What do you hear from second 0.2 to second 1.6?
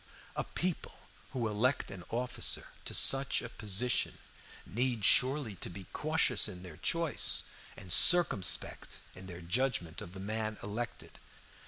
A people who